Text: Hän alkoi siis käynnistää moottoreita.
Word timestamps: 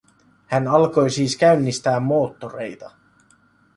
Hän 0.47 0.67
alkoi 0.67 1.09
siis 1.09 1.37
käynnistää 1.37 1.99
moottoreita. 1.99 2.91